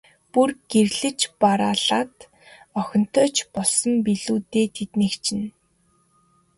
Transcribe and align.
Бүр 0.31 0.49
гэрлэж 0.71 1.19
бараалаад 1.41 2.15
охинтой 2.81 3.27
ч 3.35 3.37
болсон 3.55 3.93
билүү 4.05 4.39
дээ, 4.51 4.67
тэднийх 4.77 5.15
чинь. 5.25 5.47